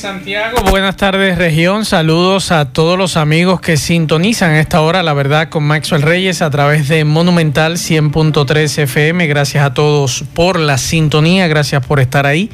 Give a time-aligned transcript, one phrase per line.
[0.00, 5.12] Santiago, buenas tardes región, saludos a todos los amigos que sintonizan a esta hora, la
[5.12, 10.78] verdad, con Maxwell Reyes a través de Monumental 100.3 FM, gracias a todos por la
[10.78, 12.48] sintonía, gracias por estar ahí.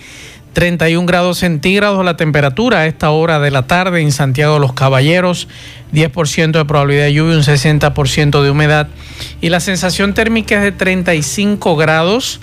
[0.54, 4.73] 31 grados centígrados la temperatura a esta hora de la tarde en Santiago de los
[4.73, 5.46] Caballeros,
[5.92, 8.88] 10% de probabilidad de lluvia, un 60% de humedad
[9.40, 12.40] y la sensación térmica es de 35 grados.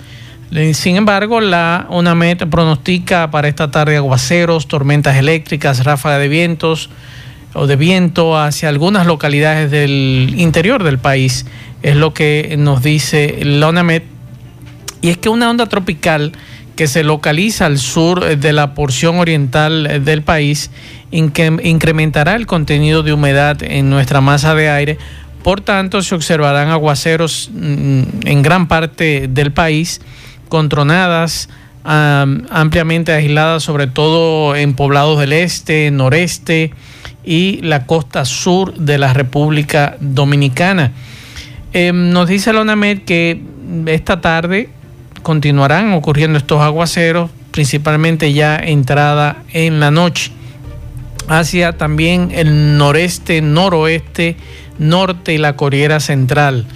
[0.74, 6.90] Sin embargo, la UNAMED pronostica para esta tarde aguaceros, tormentas eléctricas, ráfagas de vientos
[7.54, 11.44] o de viento hacia algunas localidades del interior del país.
[11.82, 14.02] Es lo que nos dice la UNAMED.
[15.02, 16.30] Y es que una onda tropical
[16.76, 20.70] que se localiza al sur de la porción oriental del país
[21.10, 24.98] incrementará el contenido de humedad en nuestra masa de aire.
[25.42, 30.00] Por tanto, se observarán aguaceros mm, en gran parte del país
[31.84, 36.72] ampliamente aisladas, sobre todo en poblados del este, noreste
[37.24, 40.92] y la costa sur de la República Dominicana.
[41.72, 43.42] Em, nos dice la ONAMED que
[43.86, 44.68] esta tarde
[45.22, 50.32] continuarán ocurriendo estos aguaceros, principalmente ya entrada en la noche,
[51.28, 54.36] hacia también el noreste, noroeste,
[54.78, 56.66] norte y la Corriera Central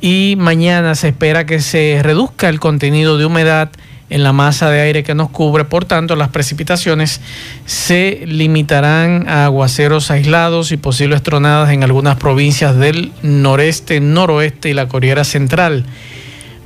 [0.00, 3.70] y mañana se espera que se reduzca el contenido de humedad
[4.10, 7.20] en la masa de aire que nos cubre, por tanto las precipitaciones
[7.66, 14.74] se limitarán a aguaceros aislados y posibles tronadas en algunas provincias del noreste, noroeste y
[14.74, 15.84] la Corriera Central.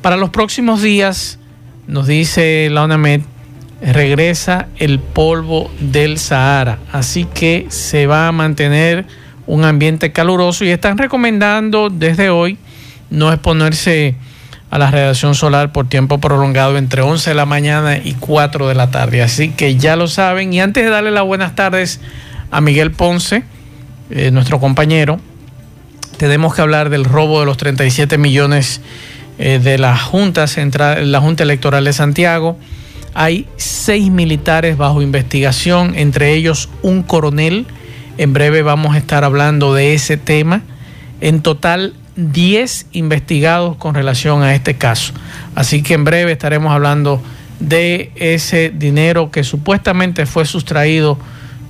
[0.03, 1.39] Para los próximos días,
[1.89, 3.23] nos dice la ONAMED,
[3.81, 9.05] regresa el polvo del Sahara, así que se va a mantener
[9.47, 12.57] un ambiente caluroso y están recomendando desde hoy
[13.13, 14.17] no exponerse
[14.71, 18.75] a la radiación solar por tiempo prolongado entre 11 de la mañana y 4 de
[18.75, 19.23] la tarde.
[19.23, 20.53] Así que ya lo saben.
[20.53, 22.01] Y antes de darle las buenas tardes
[22.51, 23.45] a Miguel Ponce,
[24.11, 25.21] eh, nuestro compañero,
[26.17, 28.81] tenemos que hablar del robo de los 37 millones
[29.39, 32.59] eh, de la Junta Central, la Junta Electoral de Santiago.
[33.13, 37.67] Hay seis militares bajo investigación, entre ellos un coronel.
[38.17, 40.63] En breve vamos a estar hablando de ese tema.
[41.21, 45.13] En total, 10 investigados con relación a este caso.
[45.55, 47.23] Así que en breve estaremos hablando
[47.61, 51.19] de ese dinero que supuestamente fue sustraído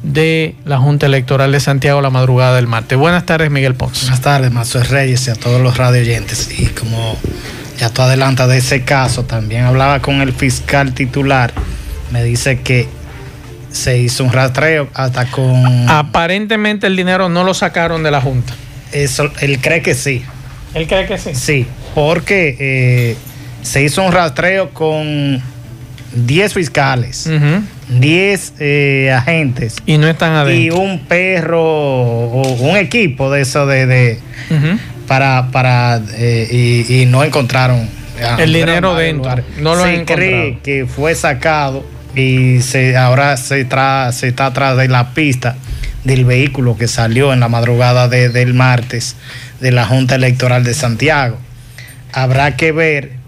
[0.03, 2.99] de la Junta Electoral de Santiago la madrugada del martes.
[2.99, 4.03] Buenas tardes, Miguel Ponce.
[4.03, 6.49] Buenas tardes, Mazo Reyes y a todos los radio oyentes.
[6.59, 7.17] Y como
[7.79, 11.53] ya tú adelantas de ese caso, también hablaba con el fiscal titular,
[12.11, 12.89] me dice que
[13.71, 15.89] se hizo un rastreo hasta con...
[15.89, 18.55] Aparentemente el dinero no lo sacaron de la Junta.
[18.93, 20.23] Eso, él cree que sí.
[20.75, 21.35] ¿Él cree que sí?
[21.35, 23.17] Sí, porque eh,
[23.63, 25.43] se hizo un rastreo con
[26.15, 27.29] 10 fiscales,
[27.89, 29.77] 10 eh, agentes.
[29.87, 30.55] Y no están adentro.
[30.55, 34.19] Y un perro o un equipo de eso de...
[35.07, 37.87] Para, para eh, y, no encontraron
[38.39, 39.43] el dinero dentro.
[39.59, 43.67] No lo se cree que fue sacado y se ahora se,
[44.13, 45.57] se está atrás de la pista
[46.05, 49.17] del vehículo que salió en la madrugada del martes
[49.61, 51.39] de la Junta Electoral de Santiago.
[52.13, 53.23] Habrá que ver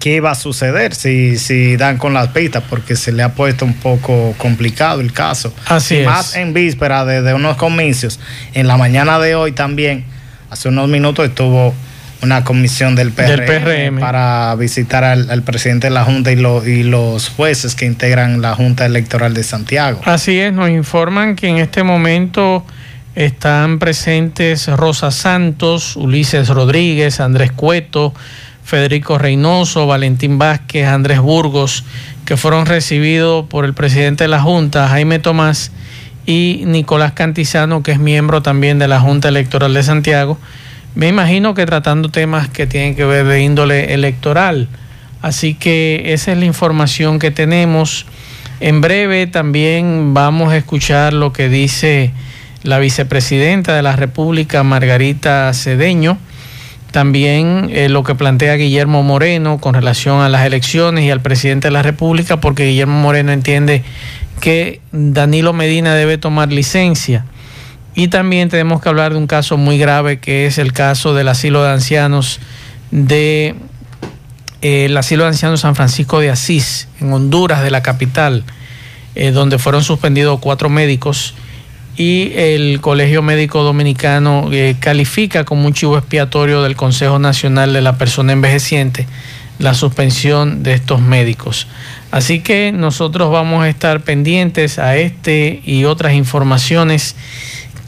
[0.00, 3.64] qué va a suceder si, si dan con las pistas, porque se le ha puesto
[3.64, 5.54] un poco complicado el caso.
[5.66, 8.18] Así Más en víspera de, unos comicios.
[8.54, 10.04] En la mañana de hoy también,
[10.48, 11.74] hace unos minutos estuvo
[12.22, 17.74] una comisión del PRM, para visitar al, presidente de la Junta y, y los jueces
[17.74, 20.00] que integran la Junta Electoral de Santiago.
[20.04, 22.64] Así es, nos informan que en este momento
[23.14, 28.14] están presentes Rosa Santos, Ulises Rodríguez, Andrés Cueto,
[28.64, 31.84] Federico Reynoso, Valentín Vázquez, Andrés Burgos,
[32.24, 35.72] que fueron recibidos por el presidente de la Junta, Jaime Tomás,
[36.26, 40.38] y Nicolás Cantizano, que es miembro también de la Junta Electoral de Santiago.
[40.94, 44.68] Me imagino que tratando temas que tienen que ver de índole electoral.
[45.22, 48.06] Así que esa es la información que tenemos.
[48.60, 52.12] En breve también vamos a escuchar lo que dice
[52.62, 56.18] la vicepresidenta de la República, Margarita Cedeño,
[56.90, 61.68] también eh, lo que plantea Guillermo Moreno con relación a las elecciones y al presidente
[61.68, 63.82] de la República, porque Guillermo Moreno entiende
[64.40, 67.24] que Danilo Medina debe tomar licencia.
[67.94, 71.28] Y también tenemos que hablar de un caso muy grave que es el caso del
[71.28, 72.40] asilo de ancianos
[72.90, 73.56] de
[74.62, 78.44] eh, el asilo de ancianos San Francisco de Asís, en Honduras, de la capital,
[79.14, 81.34] eh, donde fueron suspendidos cuatro médicos
[81.96, 87.80] y el Colegio Médico Dominicano eh, califica como un chivo expiatorio del Consejo Nacional de
[87.80, 89.06] la Persona Envejeciente
[89.58, 91.66] la suspensión de estos médicos.
[92.10, 97.14] Así que nosotros vamos a estar pendientes a este y otras informaciones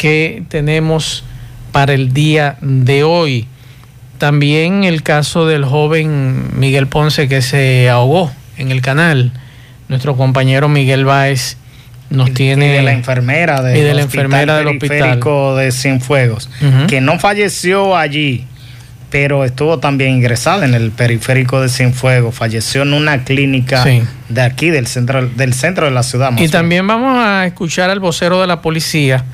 [0.02, 1.22] que tenemos
[1.70, 3.46] para el día de hoy.
[4.18, 9.30] También el caso del joven Miguel Ponce que se ahogó en el canal.
[9.86, 11.56] Nuestro compañero Miguel Báez
[12.10, 12.66] nos tiene.
[12.66, 15.20] Y de la enfermera, de la enfermera del hospital
[15.56, 16.50] de Cienfuegos,
[16.88, 18.44] que no falleció allí,
[19.08, 22.34] pero estuvo también ingresada en el periférico de Cienfuegos.
[22.34, 23.84] Falleció en una clínica
[24.28, 26.32] de aquí, del centro, del centro de la ciudad.
[26.38, 29.24] Y también vamos a escuchar al vocero de la policía,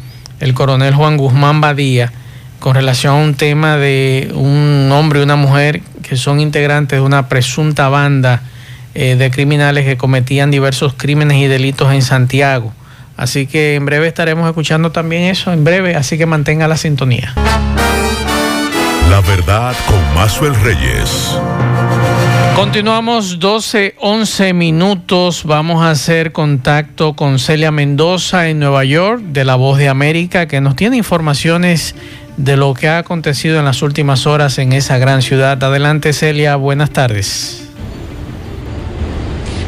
[0.40, 2.12] el coronel Juan Guzmán Badía
[2.60, 7.04] con relación a un tema de un hombre y una mujer que son integrantes de
[7.04, 8.42] una presunta banda
[8.94, 12.72] eh, de criminales que cometían diversos crímenes y delitos en Santiago.
[13.16, 17.34] Así que en breve estaremos escuchando también eso, en breve, así que mantenga la sintonía.
[19.10, 21.36] La verdad con Mazuel Reyes.
[22.58, 25.44] Continuamos 12, 11 minutos.
[25.44, 30.48] Vamos a hacer contacto con Celia Mendoza en Nueva York, de La Voz de América,
[30.48, 31.94] que nos tiene informaciones
[32.36, 35.62] de lo que ha acontecido en las últimas horas en esa gran ciudad.
[35.62, 37.67] Adelante Celia, buenas tardes.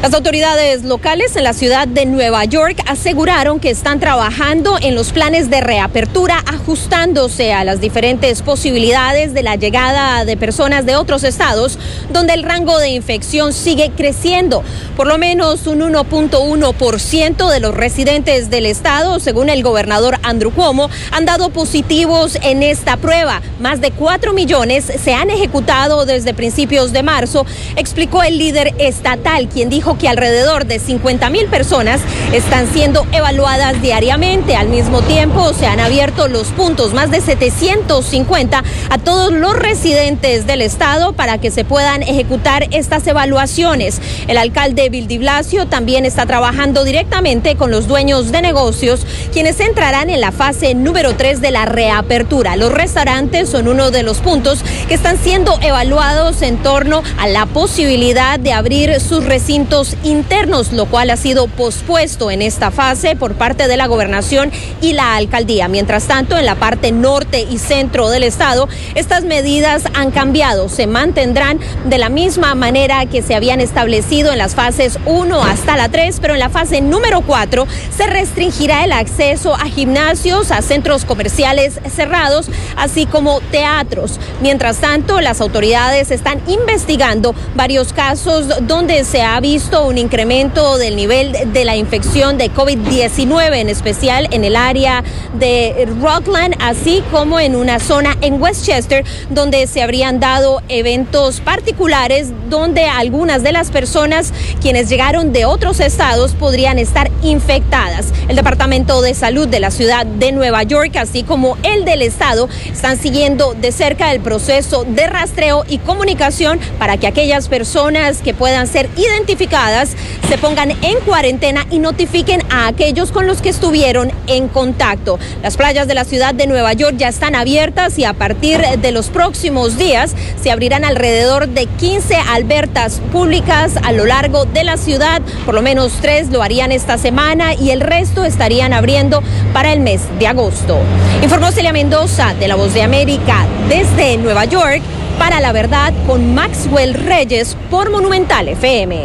[0.01, 5.11] Las autoridades locales en la ciudad de Nueva York aseguraron que están trabajando en los
[5.11, 11.23] planes de reapertura, ajustándose a las diferentes posibilidades de la llegada de personas de otros
[11.23, 11.77] estados,
[12.11, 14.63] donde el rango de infección sigue creciendo.
[14.97, 20.89] Por lo menos un 1.1% de los residentes del estado, según el gobernador Andrew Cuomo,
[21.11, 23.43] han dado positivos en esta prueba.
[23.59, 27.45] Más de 4 millones se han ejecutado desde principios de marzo,
[27.75, 32.01] explicó el líder estatal, quien dijo que alrededor de 50 mil personas
[32.33, 34.55] están siendo evaluadas diariamente.
[34.55, 40.47] Al mismo tiempo, se han abierto los puntos, más de 750, a todos los residentes
[40.47, 44.01] del estado para que se puedan ejecutar estas evaluaciones.
[44.27, 50.09] El alcalde Vildi Blasio también está trabajando directamente con los dueños de negocios, quienes entrarán
[50.09, 52.55] en la fase número 3 de la reapertura.
[52.55, 57.45] Los restaurantes son uno de los puntos que están siendo evaluados en torno a la
[57.45, 63.35] posibilidad de abrir sus recintos internos, lo cual ha sido pospuesto en esta fase por
[63.35, 64.51] parte de la gobernación
[64.81, 65.67] y la alcaldía.
[65.67, 70.87] Mientras tanto, en la parte norte y centro del estado, estas medidas han cambiado, se
[70.87, 75.89] mantendrán de la misma manera que se habían establecido en las fases 1 hasta la
[75.89, 81.05] 3, pero en la fase número 4 se restringirá el acceso a gimnasios, a centros
[81.05, 84.19] comerciales cerrados, así como teatros.
[84.41, 90.97] Mientras tanto, las autoridades están investigando varios casos donde se ha visto un incremento del
[90.97, 95.01] nivel de la infección de COVID-19, en especial en el área
[95.39, 102.31] de Rockland, así como en una zona en Westchester, donde se habrían dado eventos particulares
[102.49, 108.07] donde algunas de las personas quienes llegaron de otros estados podrían estar infectadas.
[108.27, 112.49] El Departamento de Salud de la ciudad de Nueva York, así como el del estado,
[112.71, 118.33] están siguiendo de cerca el proceso de rastreo y comunicación para que aquellas personas que
[118.33, 124.09] puedan ser identificadas se pongan en cuarentena y notifiquen a aquellos con los que estuvieron
[124.27, 125.19] en contacto.
[125.43, 128.91] Las playas de la ciudad de Nueva York ya están abiertas y a partir de
[128.93, 134.77] los próximos días se abrirán alrededor de 15 albertas públicas a lo largo de la
[134.77, 135.21] ciudad.
[135.45, 139.81] Por lo menos tres lo harían esta semana y el resto estarían abriendo para el
[139.81, 140.79] mes de agosto.
[141.21, 144.81] Informó Celia Mendoza de La Voz de América desde Nueva York
[145.21, 149.03] para la verdad con Maxwell Reyes por Monumental FM.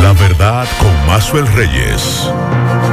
[0.00, 2.30] La verdad con Maxwell Reyes.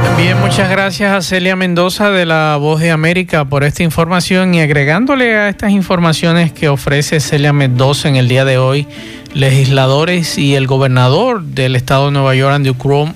[0.02, 4.60] También muchas gracias a Celia Mendoza de La Voz de América por esta información y
[4.60, 8.88] agregándole a estas informaciones que ofrece Celia Mendoza en el día de hoy,
[9.32, 12.52] legisladores y el gobernador del estado de Nueva York,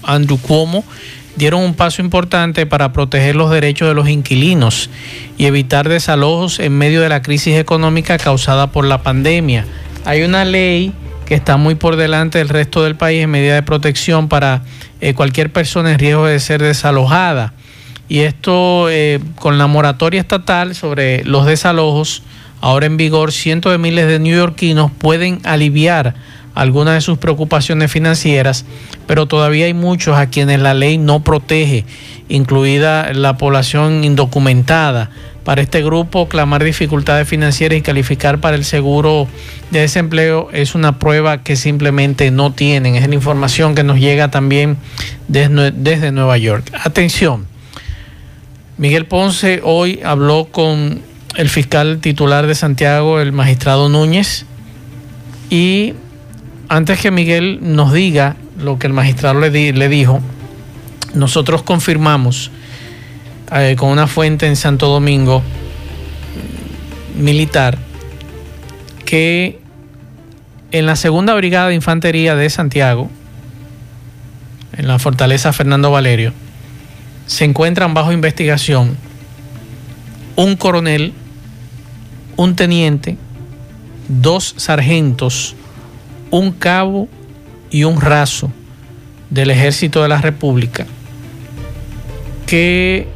[0.04, 0.84] Andrew Cuomo,
[1.36, 4.90] dieron un paso importante para proteger los derechos de los inquilinos
[5.38, 9.66] y evitar desalojos en medio de la crisis económica causada por la pandemia.
[10.04, 10.92] Hay una ley
[11.26, 14.62] que está muy por delante del resto del país en medida de protección para
[15.00, 17.52] eh, cualquier persona en riesgo de ser desalojada.
[18.08, 22.22] Y esto eh, con la moratoria estatal sobre los desalojos,
[22.60, 26.14] ahora en vigor, cientos de miles de neoyorquinos pueden aliviar
[26.56, 28.64] algunas de sus preocupaciones financieras,
[29.06, 31.84] pero todavía hay muchos a quienes la ley no protege,
[32.28, 35.10] incluida la población indocumentada,
[35.46, 39.28] para este grupo, clamar dificultades financieras y calificar para el seguro
[39.70, 42.96] de desempleo es una prueba que simplemente no tienen.
[42.96, 44.76] Es la información que nos llega también
[45.28, 46.72] desde, Nueva York.
[46.82, 47.46] Atención,
[48.76, 51.00] Miguel Ponce hoy habló con
[51.36, 54.46] el fiscal titular de Santiago, el magistrado Núñez,
[55.48, 55.94] y
[56.68, 60.20] antes que Miguel nos diga lo que el magistrado le, dijo,
[61.14, 62.50] nosotros confirmamos
[63.52, 65.42] eh, con una fuente en Santo Domingo
[67.16, 67.78] militar
[69.04, 69.58] que
[70.72, 73.08] en la segunda brigada de infantería de Santiago,
[74.76, 76.32] en la fortaleza Fernando Valerio,
[77.26, 78.96] se encuentran bajo investigación
[80.34, 81.12] un coronel,
[82.36, 83.16] un teniente,
[84.08, 85.54] dos sargentos,
[86.30, 87.08] un cabo
[87.70, 88.50] y un raso
[89.30, 90.86] del ejército de la República
[92.46, 93.08] que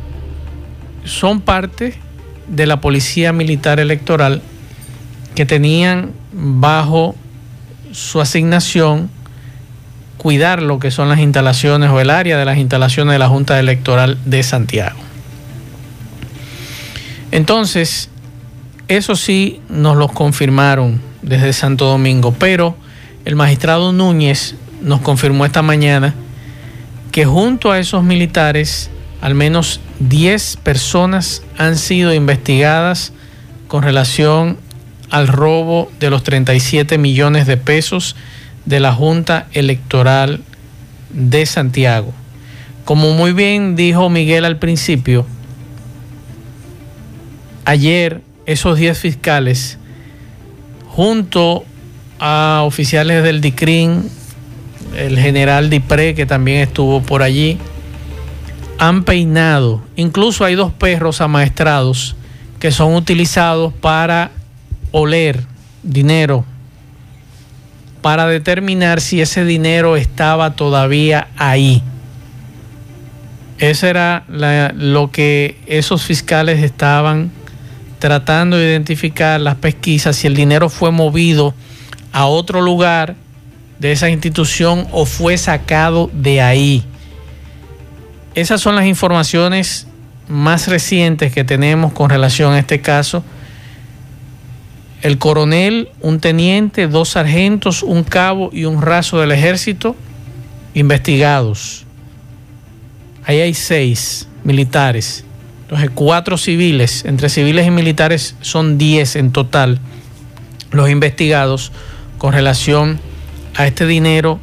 [1.04, 1.94] son parte
[2.48, 4.42] de la Policía Militar Electoral
[5.34, 7.14] que tenían bajo
[7.92, 9.10] su asignación
[10.16, 13.58] cuidar lo que son las instalaciones o el área de las instalaciones de la Junta
[13.58, 14.98] Electoral de Santiago.
[17.32, 18.10] Entonces,
[18.88, 22.76] eso sí nos lo confirmaron desde Santo Domingo, pero
[23.24, 26.14] el magistrado Núñez nos confirmó esta mañana
[27.12, 33.12] que junto a esos militares al menos 10 personas han sido investigadas
[33.68, 34.58] con relación
[35.10, 38.16] al robo de los 37 millones de pesos
[38.64, 40.40] de la Junta Electoral
[41.10, 42.12] de Santiago.
[42.84, 45.26] Como muy bien dijo Miguel al principio,
[47.64, 49.78] ayer esos 10 fiscales,
[50.88, 51.64] junto
[52.20, 54.08] a oficiales del DICRIN,
[54.94, 57.58] el general Dipré, que también estuvo por allí,
[58.78, 59.82] han peinado.
[59.96, 62.16] Incluso hay dos perros amaestrados
[62.58, 64.30] que son utilizados para
[64.90, 65.44] oler
[65.82, 66.44] dinero,
[68.02, 71.82] para determinar si ese dinero estaba todavía ahí.
[73.58, 77.30] Eso era lo que esos fiscales estaban
[77.98, 81.54] tratando de identificar las pesquisas, si el dinero fue movido
[82.12, 83.16] a otro lugar
[83.78, 86.84] de esa institución o fue sacado de ahí.
[88.34, 89.86] Esas son las informaciones
[90.28, 93.24] más recientes que tenemos con relación a este caso.
[95.02, 99.96] El coronel, un teniente, dos sargentos, un cabo y un raso del ejército
[100.74, 101.86] investigados.
[103.24, 105.24] Ahí hay seis militares.
[105.62, 109.80] Entonces, cuatro civiles, entre civiles y militares son diez en total
[110.72, 111.72] los investigados
[112.20, 113.00] con relación
[113.56, 114.38] a este dinero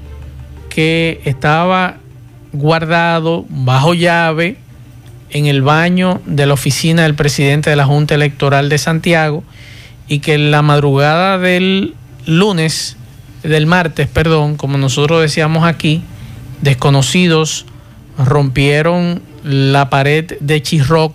[0.67, 1.97] que estaba
[2.51, 4.57] guardado bajo llave
[5.29, 9.43] en el baño de la oficina del presidente de la Junta Electoral de Santiago
[10.07, 11.93] y que en la madrugada del
[12.25, 12.97] lunes,
[13.43, 16.01] del martes, perdón, como nosotros decíamos aquí,
[16.63, 17.67] desconocidos
[18.17, 21.13] rompieron la pared de Chirroc,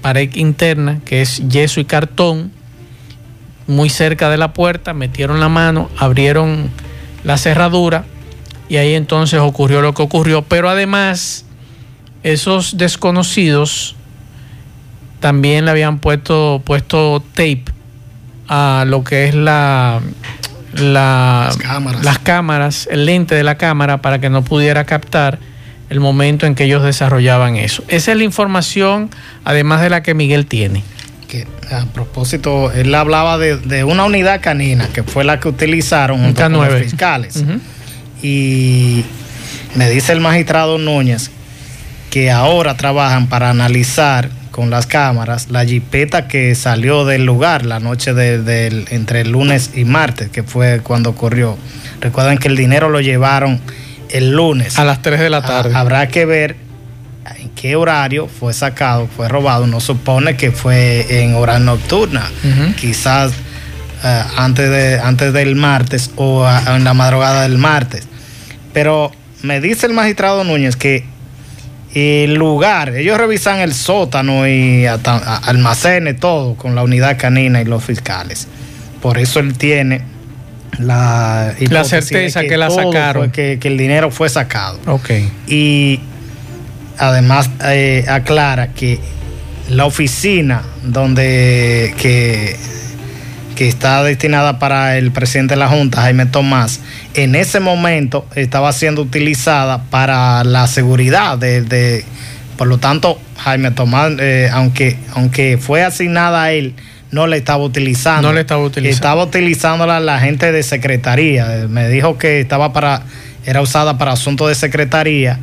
[0.00, 2.50] pared interna, que es yeso y cartón,
[3.68, 6.70] muy cerca de la puerta, metieron la mano, abrieron
[7.22, 8.04] la cerradura
[8.68, 10.42] y ahí entonces ocurrió lo que ocurrió.
[10.42, 11.44] Pero además,
[12.22, 13.94] esos desconocidos
[15.20, 17.64] también le habían puesto, puesto tape
[18.48, 20.00] a lo que es la,
[20.72, 22.04] las, cámaras.
[22.04, 25.38] las cámaras, el lente de la cámara para que no pudiera captar
[25.90, 27.82] el momento en que ellos desarrollaban eso.
[27.88, 29.10] Esa es la información,
[29.44, 30.82] además de la que Miguel tiene.
[31.28, 36.42] Que, a propósito, él hablaba de, una unidad canina, que fue la que utilizaron junto
[36.42, 37.44] con los fiscales
[38.22, 39.04] y
[39.74, 41.30] me dice el magistrado Núñez
[42.10, 47.80] que ahora trabajan para analizar con las cámaras la jipeta que salió del lugar la
[47.80, 51.56] noche de, entre el lunes y martes, que fue cuando ocurrió.
[52.00, 53.60] Recuerden que el dinero lo llevaron
[54.10, 54.78] el lunes.
[54.78, 55.74] A las 3 de la tarde.
[55.74, 56.56] habrá que ver
[57.38, 59.66] en qué horario fue sacado, fue robado.
[59.66, 62.30] No supone que fue en hora nocturna.
[62.80, 63.32] Quizás
[64.04, 68.06] eh, antes, de, antes del martes o en la madrugada del martes.
[68.72, 71.04] Pero me dice el magistrado Núñez que
[71.94, 77.82] el lugar, ellos revisan el sótano y almacenes, todo con la unidad canina y los
[77.82, 78.46] fiscales.
[79.00, 80.02] Por eso él tiene
[80.78, 83.30] la, la certeza que, la sacaron.
[83.30, 84.78] que, el dinero fue sacado.
[84.86, 85.10] Ok.
[85.46, 86.00] Y
[86.98, 88.98] además eh, aclara que
[89.68, 92.56] la oficina donde que
[93.58, 96.78] que está destinada para el presidente de la Junta, Jaime Tomás,
[97.14, 102.04] en ese momento estaba siendo utilizada para la seguridad de,
[102.56, 106.74] Por lo tanto, Jaime Tomás, eh, aunque, aunque fue asignada a él,
[107.10, 108.28] no le estaba utilizando.
[108.28, 108.94] No le estaba utilizando.
[108.94, 111.66] Estaba utilizándola la gente de secretaría.
[111.68, 113.02] Me dijo que estaba para,
[113.44, 115.40] era usada para asuntos de secretaría.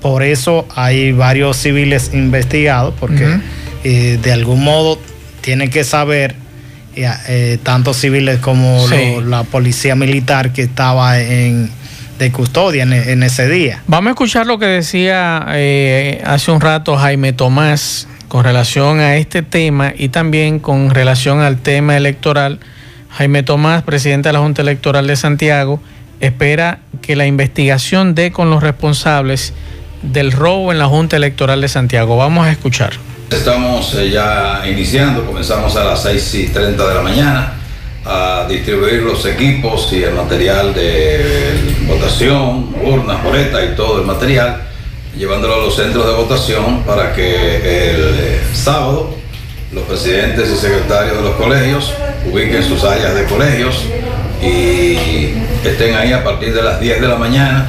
[0.00, 3.38] Por eso hay varios civiles investigados, porque
[3.84, 4.98] eh, de algún modo
[5.40, 6.34] tienen que saber,
[6.96, 8.86] eh, eh, tanto civiles como
[9.24, 11.70] la policía militar que estaba en
[12.18, 13.82] de custodia en, ese día.
[13.86, 15.38] Vamos a escuchar lo que decía
[16.26, 21.58] hace un rato Jaime Tomás con relación a este tema y también con relación al
[21.58, 22.60] tema electoral.
[23.08, 25.80] Jaime Tomás, presidente de la Junta Electoral de Santiago,
[26.20, 29.54] espera que la investigación dé con los responsables
[30.02, 32.16] del robo en la Junta Electoral de Santiago.
[32.16, 32.92] Vamos a escuchar.
[33.30, 37.52] Estamos eh, ya iniciando, comenzamos a las 6 y 30 de la mañana
[38.04, 44.62] a distribuir los equipos y el material de votación, urnas, boletas y todo el material,
[45.16, 49.20] llevándolo a los centros de votación para que el eh, sábado
[49.72, 51.92] los presidentes y secretarios de los colegios
[52.30, 53.84] ubiquen sus áreas de colegios
[54.42, 57.68] y estén ahí a partir de las 10 de la mañana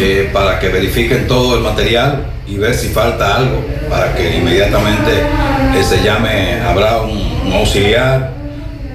[0.00, 5.10] eh, para que verifiquen todo el material y ver si falta algo, para que inmediatamente
[5.10, 8.32] eh, se llame, habrá un, auxiliar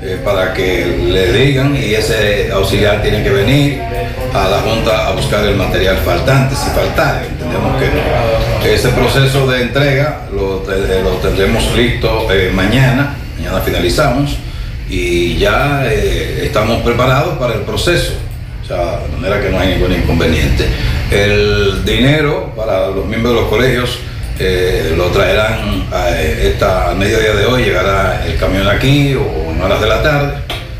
[0.01, 3.82] eh, para que le digan y ese auxiliar tiene que venir
[4.34, 7.77] a la Junta a buscar el material faltante, si falta, entendemos
[8.62, 14.38] que Ese proceso de entrega lo, lo tendremos listo mañana, mañana finalizamos
[14.89, 15.86] y ya
[16.42, 18.26] estamos preparados para el proceso
[18.76, 20.68] de manera que no hay ningún inconveniente.
[21.10, 24.00] El dinero para los miembros de los colegios
[24.40, 29.80] eh, lo traerán a esta mediodía de hoy, llegará el camión aquí o en horas
[29.80, 30.34] de la tarde.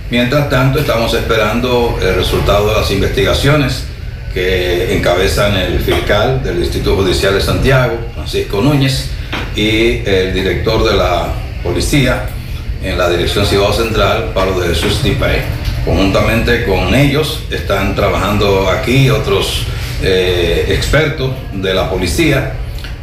[0.10, 3.86] Mientras tanto, estamos esperando el resultado de las investigaciones
[4.34, 9.10] que encabezan el fiscal del Instituto Judicial de Santiago, Francisco Núñez,
[9.56, 12.28] y el director de la policía
[12.84, 15.57] en la Dirección Ciudad Central, Pablo de Jesús Tipay.
[15.88, 19.64] Conjuntamente con ellos están trabajando aquí otros
[20.04, 22.52] eh, expertos de la policía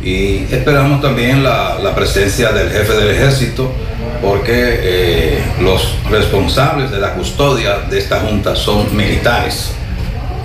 [0.03, 3.73] y esperamos también la, presencia del jefe del ejército
[4.20, 9.73] porque eh, los responsables de la custodia de esta junta son militares.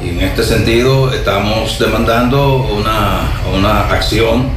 [0.02, 4.48] En este sentido estamos demandando una, acción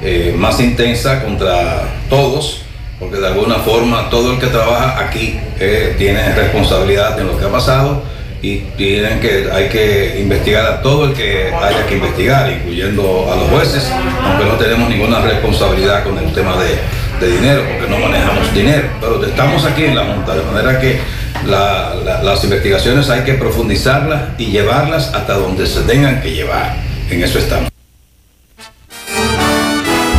[0.00, 2.61] eh, más intensa contra todos
[3.02, 7.46] porque de alguna forma todo el que trabaja aquí eh, tiene responsabilidad en lo que
[7.46, 8.00] ha pasado
[8.40, 13.36] y tienen que, hay que investigar a todo el que haya que investigar, incluyendo a
[13.36, 13.90] los jueces,
[14.22, 16.78] aunque no tenemos ninguna responsabilidad con el tema de,
[17.26, 20.98] dinero, porque no manejamos dinero, pero estamos aquí en la Junta, de manera que
[21.46, 26.74] las investigaciones hay que profundizarlas y llevarlas hasta donde se tengan que llevar.
[27.10, 27.72] En eso estamos.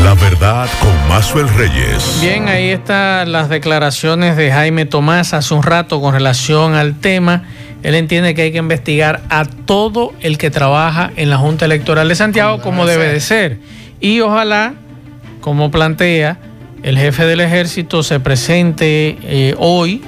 [0.04, 2.20] La verdad con Mazuel Reyes.
[2.20, 7.44] Bien, ahí están las declaraciones de Jaime Tomás hace un rato con relación al tema.
[7.84, 12.10] Él entiende que hay que investigar a todo el que trabaja en la Junta Electoral
[12.10, 13.60] de Santiago como debe de ser.
[14.02, 14.74] Y ojalá,
[15.40, 16.38] como plantea,
[16.84, 20.02] el jefe del ejército se presente eh, hoy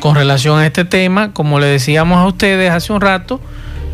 [0.00, 1.34] con relación a este tema.
[1.34, 3.42] Como le decíamos a ustedes hace un rato,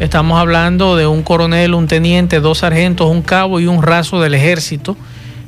[0.02, 4.34] Estamos hablando de un coronel, un teniente, dos sargentos, un cabo y un raso del
[4.34, 4.96] ejército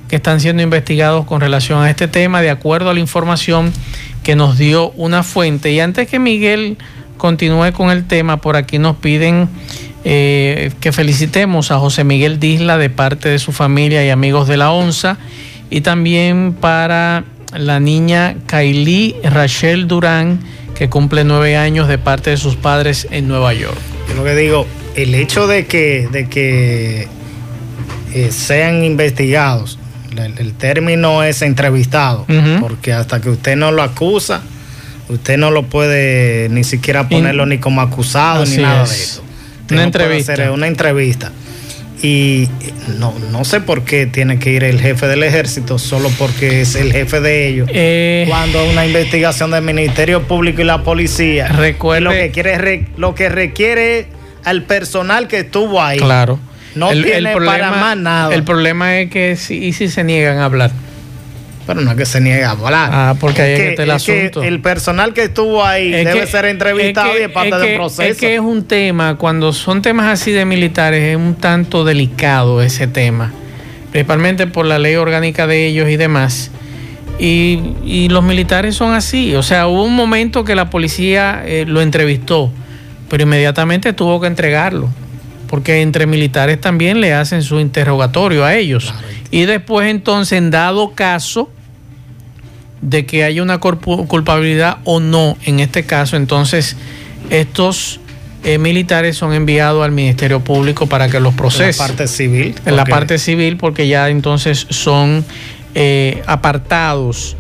[0.06, 3.72] que están siendo investigados con relación a este tema, de acuerdo a la información
[4.22, 5.72] que nos dio una fuente.
[5.72, 6.78] Y antes que Miguel
[7.16, 9.48] continúe con el tema, por aquí nos piden
[10.04, 14.56] eh, que felicitemos a José Miguel Disla de parte de su familia y amigos de
[14.56, 15.18] la ONSA
[15.68, 17.24] y también para
[17.56, 20.38] la niña Kaili Rachel Durán
[20.76, 23.93] que cumple nueve años de parte de sus padres en Nueva York.
[24.08, 27.08] Yo lo que digo, el hecho de que, de que
[28.14, 29.78] eh, sean investigados,
[30.16, 32.26] el, término es entrevistado,
[32.60, 34.42] porque hasta que usted no lo acusa,
[35.08, 39.22] usted no lo puede ni siquiera ponerlo ni como acusado ni nada de eso.
[39.70, 40.52] una entrevista.
[40.52, 41.32] una entrevista.
[42.04, 42.50] Y
[42.98, 46.74] no, no sé por qué tiene que ir el jefe del ejército, solo porque es
[46.74, 47.70] el jefe de ellos.
[47.72, 53.14] Eh, cuando una investigación del Ministerio Público y la policía, recuerde, lo que quiere lo
[53.14, 54.08] que requiere
[54.44, 55.98] al personal que estuvo ahí.
[55.98, 56.38] Claro.
[56.74, 58.34] No tiene para más nada.
[58.34, 60.72] El problema es que si, y si se niegan a hablar.
[61.66, 62.90] Pero no es que se niegue a hablar.
[62.92, 64.42] Ah, porque ahí es el asunto.
[64.42, 68.02] el personal que estuvo ahí debe ser entrevistado y es parte del proceso.
[68.02, 72.62] Es que es un tema, cuando son temas así de militares, es un tanto delicado
[72.62, 73.32] ese tema.
[73.92, 76.50] Principalmente por la ley orgánica de ellos y demás.
[77.18, 79.34] Y, los militares son así.
[79.34, 82.50] O sea, hubo un momento que la policía eh, lo entrevistó,
[83.08, 84.90] pero inmediatamente tuvo que entregarlo
[85.54, 88.92] porque entre militares también le hacen su interrogatorio a ellos.
[89.30, 91.48] Y después entonces, en dado caso
[92.84, 96.76] de que haya una culpabilidad o no, en este caso, entonces
[97.30, 98.00] estos
[98.44, 101.70] eh, militares son enviados al Ministerio Público para que los procese.
[101.70, 102.54] En la parte civil.
[102.66, 105.24] En la parte civil, porque ya entonces son
[105.74, 107.36] eh, apartados.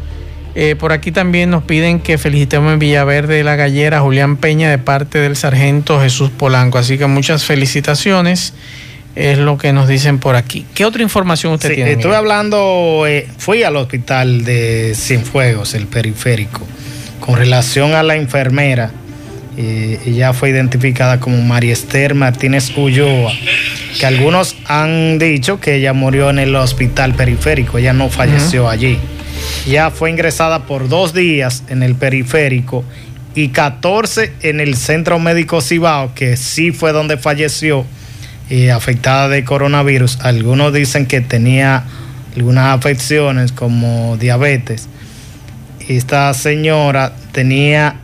[0.54, 4.70] Eh, por aquí también nos piden que felicitemos en Villaverde de la Gallera Julián Peña
[4.70, 6.78] de parte del sargento Jesús Polanco.
[6.78, 8.54] Así que muchas felicitaciones.
[9.16, 10.66] Es lo que nos dicen por aquí.
[10.74, 11.92] ¿Qué otra información usted tiene?
[11.92, 13.04] Estuve hablando,
[13.38, 16.66] fui al hospital de Cienfuegos, el periférico,
[17.20, 18.90] con relación a la enfermera
[19.56, 23.32] ella fue identificada como María Esther Martínez Ulloa,
[23.98, 28.98] que algunos han dicho que ella murió en el hospital periférico, ella no falleció allí.
[29.66, 32.84] Ya fue ingresada por dos días en el periférico
[33.34, 37.84] y 14 en el centro médico Cibao, que sí fue donde falleció,
[38.72, 40.20] afectada de coronavirus.
[40.20, 41.84] Algunos dicen que tenía
[42.36, 44.88] algunas afecciones como diabetes.
[45.88, 47.96] Esta señora tenía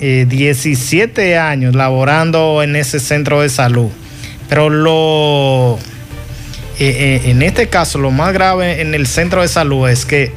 [0.00, 3.90] 17 eh, años laborando en ese centro de salud.
[4.48, 5.78] Pero lo,
[6.78, 10.32] eh, eh, en este caso, lo más grave en el centro de salud es que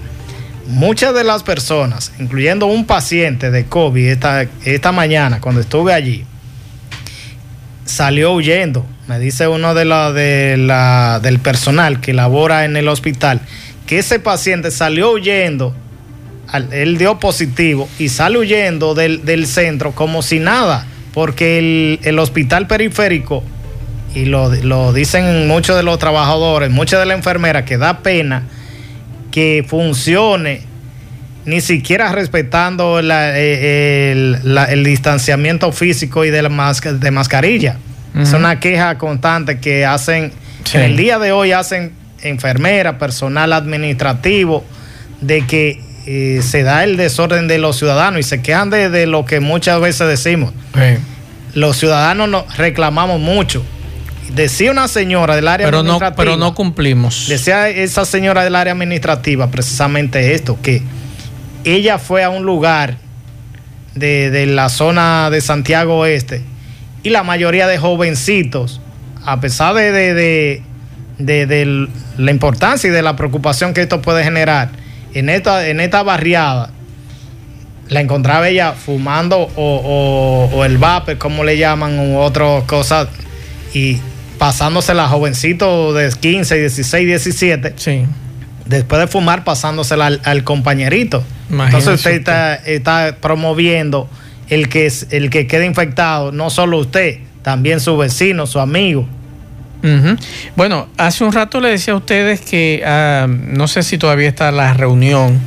[0.67, 6.24] muchas de las personas, incluyendo un paciente de COVID esta, esta mañana, cuando estuve allí,
[7.86, 8.86] salió huyendo.
[9.08, 13.41] Me dice uno de la, de la, del personal que labora en el hospital
[13.86, 15.74] que ese paciente salió huyendo
[16.72, 23.43] él dio positivo y sale huyendo del, centro como si nada, porque el, hospital periférico,
[24.15, 28.43] y lo, dicen muchos de los trabajadores, muchas de las enfermeras, que da pena
[29.32, 30.62] que funcione
[31.46, 37.78] ni siquiera respetando eh, el, distanciamiento físico y de, la de mascarilla.
[38.20, 40.32] Es una queja constante que hacen,
[40.74, 44.66] en el día de hoy hacen enfermeras, personal administrativo,
[45.22, 49.26] de que eh, se da el desorden de los ciudadanos y se quejan de, lo
[49.26, 50.54] que muchas veces decimos.
[51.54, 53.64] Los ciudadanos nos reclamamos mucho.
[54.34, 56.10] Decía una señora del área pero administrativa.
[56.12, 57.28] No, pero no cumplimos.
[57.28, 60.82] Decía esa señora del área administrativa precisamente esto, que
[61.64, 62.98] ella fue a un lugar
[63.96, 66.42] de, la zona de Santiago Oeste
[67.08, 68.82] y la mayoría de jovencitos,
[69.26, 70.63] a pesar de, de,
[71.17, 74.70] de la importancia y de la preocupación que esto puede generar,
[75.13, 76.72] en esta, en esta barriada
[77.88, 83.08] la encontraba ella fumando o, el vape, como le llaman, u otras cosas,
[83.74, 84.00] y
[84.38, 87.74] pasándose la jovencito de 15, 16, 17.
[87.78, 88.06] Sí.
[88.65, 91.24] Después de fumar, pasándosela al, compañerito.
[91.50, 92.22] Entonces usted
[92.65, 94.10] está, promoviendo
[94.50, 99.08] el que, el que quede infectado, no solo usted, también su vecino, su amigo.
[100.56, 104.52] Bueno, hace un rato le decía a ustedes que ah, no sé si todavía está
[104.52, 105.40] la reunión.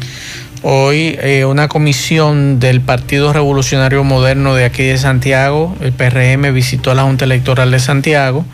[0.63, 6.95] Hoy eh, una comisión del Partido Revolucionario Moderno de aquí de Santiago, el PRM, visitó
[6.95, 8.45] la Junta Electoral de Santiago.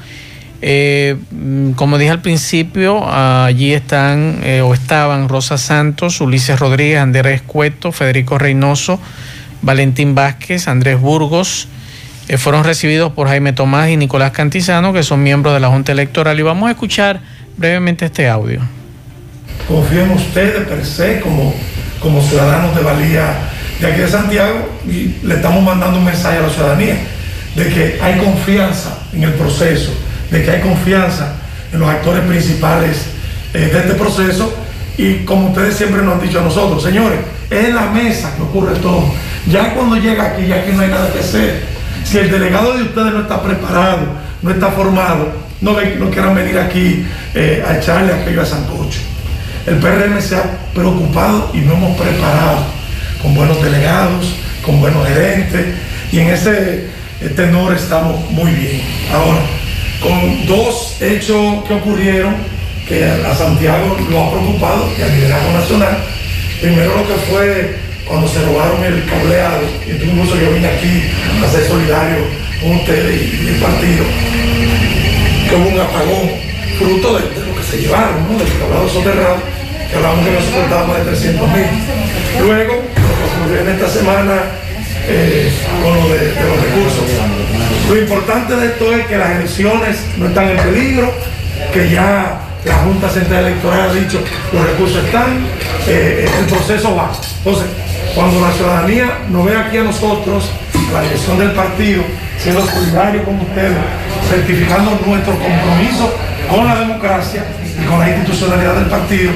[0.63, 6.99] Eh, mm, como dije al principio, allí están eh, o estaban Rosa Santos, Ulises Rodríguez,
[6.99, 9.01] Andrés Cueto, Federico Reynoso,
[9.63, 11.69] Valentín Vázquez, Andrés Burgos,
[12.29, 15.93] eh, fueron recibidos por Jaime Tomás y Nicolás Cantizano, que son miembros de la Junta
[15.93, 16.39] Electoral.
[16.39, 17.21] Y vamos a escuchar
[17.57, 18.61] brevemente este audio.
[19.69, 21.55] Confío en ustedes per se como,
[22.01, 23.35] como ciudadanos de valía
[23.81, 26.97] de aquí de Santiago y le estamos mandando un mensaje a la ciudadanía
[27.55, 29.93] de que hay confianza en el proceso,
[30.31, 31.35] de que hay confianza
[31.73, 33.07] en los actores principales
[33.55, 34.55] eh, de este proceso
[34.97, 37.19] y como ustedes siempre nos han dicho a nosotros, señores,
[37.51, 39.13] es en la mesa que ocurre todo.
[39.47, 42.85] Ya cuando llega aquí, ya aquí no hay nada que hacer si el delegado de
[42.85, 44.07] ustedes no está preparado,
[44.41, 45.77] no está formado, no,
[46.11, 47.05] quieran venir aquí
[47.35, 49.01] eh, a echarle aquello a Santocho.
[49.67, 52.59] El PRM se ha preocupado y no hemos preparado
[53.21, 55.67] con buenos delegados, con buenos gerentes,
[56.13, 58.83] y en ese eh, tenor estamos muy bien.
[59.13, 59.41] Ahora,
[60.01, 62.37] con dos hechos que ocurrieron,
[62.87, 65.99] que a Santiago lo ha preocupado y al liderazgo nacional.
[66.61, 71.03] Primero lo que fue cuando se robaron el cableado, y incluso yo vine aquí
[71.45, 72.19] a ser solidario
[72.61, 74.05] con ustedes y, el partido,
[75.49, 76.31] que hubo un apagón
[76.79, 78.39] fruto de, lo que se llevaron, ¿no?
[78.39, 79.39] del cableado soterrado,
[79.91, 81.67] que hablábamos que no soportaba más de 300 mil.
[82.41, 82.83] Luego,
[83.41, 84.43] ocurrió en esta semana
[85.09, 87.05] eh, con lo de, los recursos.
[87.89, 91.13] Lo importante de esto es que las elecciones no están en peligro,
[91.73, 94.21] que ya la Junta Central Electoral ha dicho
[94.53, 95.47] los recursos están,
[95.87, 97.13] eh, el proceso va.
[97.39, 97.67] Entonces,
[98.17, 100.51] cuando la ciudadanía nos ve aquí a nosotros,
[100.91, 102.03] la dirección del partido,
[102.39, 103.77] siendo solidario con ustedes,
[104.31, 106.15] certificando nuestro compromiso
[106.49, 107.45] con la democracia
[107.79, 109.33] y con la institucionalidad del partido.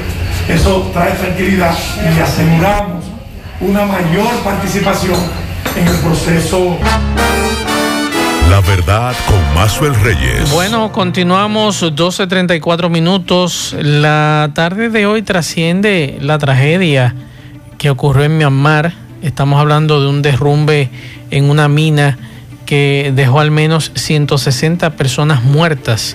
[0.48, 3.04] Eso trae tranquilidad y aseguramos
[3.60, 5.18] una mayor participación
[5.76, 6.78] en el proceso.
[8.48, 10.50] La verdad con Mazuel Reyes.
[10.50, 13.76] Bueno, continuamos 12.34 minutos.
[13.78, 17.14] La tarde de hoy trasciende la tragedia
[17.80, 18.92] que ocurrió en Myanmar.
[19.22, 20.90] Estamos hablando de un derrumbe
[21.30, 22.18] en una mina
[22.66, 26.14] que dejó al menos 160 personas muertas.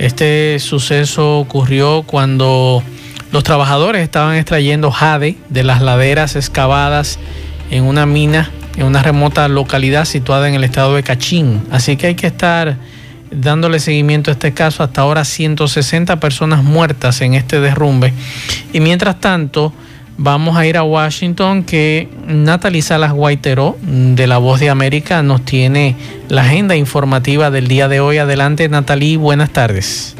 [0.00, 2.82] Este suceso ocurrió cuando
[3.30, 7.20] los trabajadores estaban extrayendo jade de las laderas excavadas
[7.70, 11.62] en una mina en una remota localidad situada en el estado de Cachín.
[11.70, 12.78] Así que hay que estar
[13.30, 14.82] dándole seguimiento a este caso.
[14.82, 18.12] Hasta ahora 160 personas muertas en este derrumbe.
[18.72, 19.72] Y mientras tanto,
[20.18, 25.44] vamos a ir a Washington que Natalie Salas Guaiteró de La Voz de América nos
[25.44, 25.96] tiene
[26.28, 28.18] la agenda informativa del día de hoy.
[28.18, 30.16] Adelante Natalie, buenas tardes.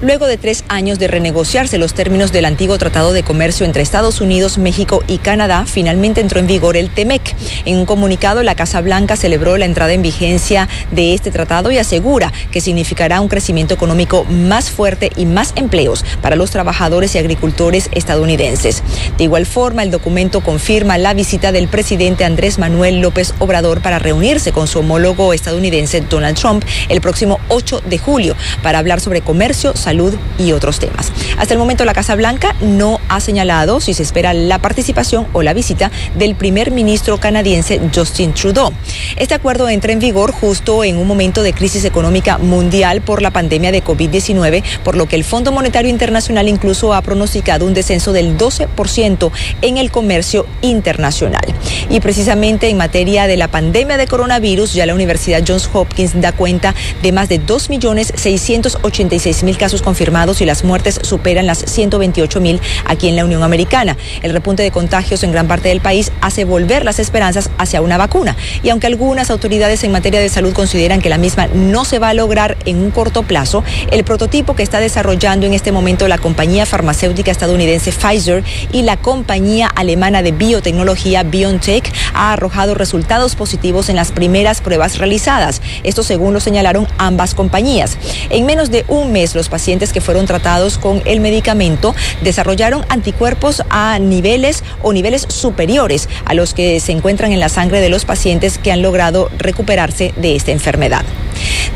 [0.00, 4.20] Luego de tres años de renegociarse los términos del antiguo Tratado de Comercio entre Estados
[4.20, 7.34] Unidos, México y Canadá, finalmente entró en vigor el TEMEC.
[7.64, 11.78] En un comunicado, la Casa Blanca celebró la entrada en vigencia de este tratado y
[11.78, 17.18] asegura que significará un crecimiento económico más fuerte y más empleos para los trabajadores y
[17.18, 18.84] agricultores estadounidenses.
[19.16, 23.98] De igual forma, el documento confirma la visita del presidente Andrés Manuel López Obrador para
[23.98, 29.22] reunirse con su homólogo estadounidense Donald Trump el próximo 8 de julio para hablar sobre
[29.22, 31.10] comercio, salud y otros temas.
[31.38, 35.42] Hasta el momento la Casa Blanca no ha señalado si se espera la participación o
[35.42, 38.70] la visita del primer ministro canadiense Justin Trudeau.
[39.16, 43.30] Este acuerdo entra en vigor justo en un momento de crisis económica mundial por la
[43.30, 48.12] pandemia de COVID-19, por lo que el Fondo Monetario Internacional incluso ha pronosticado un descenso
[48.12, 49.30] del 12%
[49.62, 51.46] en el comercio internacional.
[51.88, 56.32] Y precisamente en materia de la pandemia de coronavirus, ya la Universidad Johns Hopkins da
[56.32, 63.08] cuenta de más de 2.686.000 casos confirmados y las muertes superan las 128 mil aquí
[63.08, 63.96] en la Unión Americana.
[64.22, 67.98] El repunte de contagios en gran parte del país hace volver las esperanzas hacia una
[67.98, 68.36] vacuna.
[68.62, 72.10] Y aunque algunas autoridades en materia de salud consideran que la misma no se va
[72.10, 76.18] a lograr en un corto plazo, el prototipo que está desarrollando en este momento la
[76.18, 83.88] compañía farmacéutica estadounidense Pfizer y la compañía alemana de biotecnología BioNTech ha arrojado resultados positivos
[83.88, 85.60] en las primeras pruebas realizadas.
[85.82, 87.96] Esto según lo señalaron ambas compañías.
[88.30, 92.86] En menos de un mes los pacientes pacientes que fueron tratados con el medicamento desarrollaron
[92.88, 97.90] anticuerpos a niveles o niveles superiores a los que se encuentran en la sangre de
[97.90, 101.04] los pacientes que han logrado recuperarse de esta enfermedad.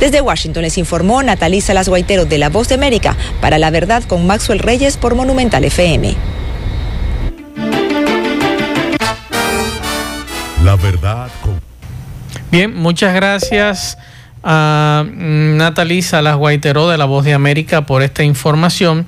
[0.00, 4.02] Desde Washington les informó Natalí Salas Guaitero de La Voz de América para La Verdad
[4.04, 6.14] con Maxwell Reyes por Monumental FM.
[10.64, 11.60] La verdad con...
[12.50, 13.98] Bien, muchas gracias
[14.42, 19.06] a Natalie Salas Guaiteró de La Voz de América por esta información.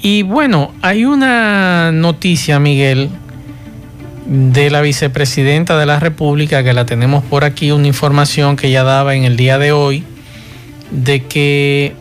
[0.00, 3.10] Y bueno, hay una noticia, Miguel,
[4.26, 8.84] de la vicepresidenta de la República, que la tenemos por aquí, una información que ella
[8.84, 10.04] daba en el día de hoy,
[10.90, 11.94] de que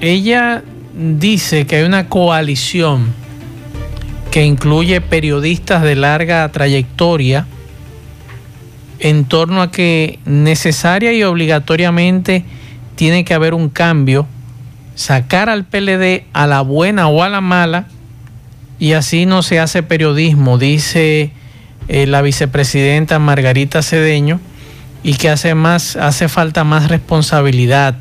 [0.00, 0.62] ella
[0.94, 3.12] dice que hay una coalición
[4.30, 7.46] que incluye periodistas de larga trayectoria,
[9.00, 12.44] en torno a que necesaria y obligatoriamente
[12.96, 14.26] tiene que haber un cambio,
[14.94, 17.86] sacar al PLD a la buena o a la mala,
[18.80, 21.32] y así no se hace periodismo, dice
[21.88, 24.40] eh, la vicepresidenta Margarita Cedeño,
[25.02, 27.94] y que hace, más, hace falta más responsabilidad.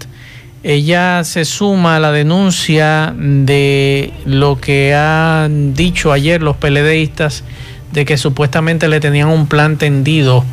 [0.63, 7.43] Ella se suma a la denuncia de lo que han dicho ayer los PLDistas
[7.91, 10.43] de que supuestamente le tenían un plan tendido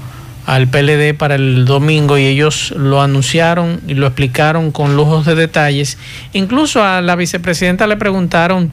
[0.46, 5.35] al PLD para el domingo y ellos lo anunciaron y lo explicaron con lujos de
[5.35, 5.98] detalles.
[6.33, 8.72] Incluso a la vicepresidenta le preguntaron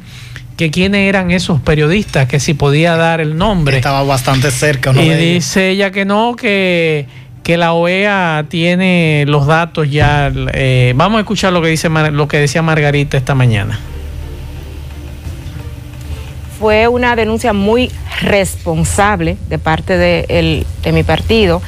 [0.57, 3.77] que quiénes eran esos periodistas, que si podía dar el nombre.
[3.77, 4.91] Estaba bastante cerca.
[4.91, 7.07] y dice ella que no, que,
[7.43, 10.31] que la OEA tiene los datos ya.
[10.53, 13.79] Eh, vamos a escuchar lo que, dice, lo que decía Margarita esta mañana
[16.62, 21.60] fue una denuncia muy responsable de parte de, mi partido,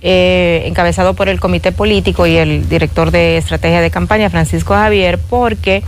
[0.00, 5.18] eh, encabezado por el comité político y el director de estrategia de campaña, Francisco Javier,
[5.18, 5.82] porque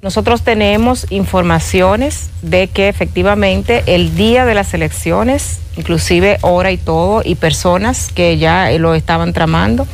[0.00, 7.20] nosotros tenemos informaciones de que efectivamente el día de las elecciones, inclusive hora y todo,
[7.22, 9.86] y personas que ya lo estaban tramando,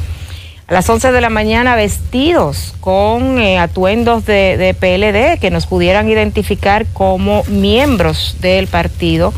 [0.66, 6.08] a las 11 de la mañana vestidos con eh, atuendos de, PLD que nos pudieran
[6.08, 9.32] identificar como miembros del partido,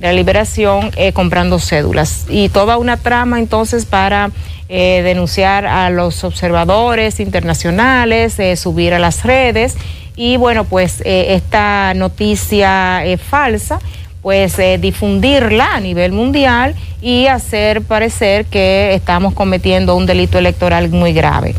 [0.00, 2.26] de la Liberación eh, comprando cédulas.
[2.28, 4.30] Y toda una trama entonces para
[4.68, 9.76] eh, denunciar a los observadores internacionales, subir a las redes.
[10.14, 13.80] Y bueno, pues esta noticia falsa
[14.26, 21.12] pues difundirla a nivel mundial y hacer parecer que estamos cometiendo un delito electoral muy
[21.12, 21.54] grave.